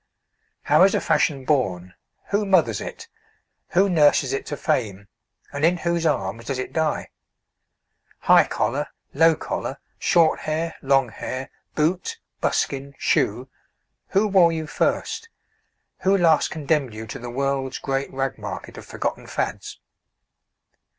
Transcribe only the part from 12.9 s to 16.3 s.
shoe who wore you first? Who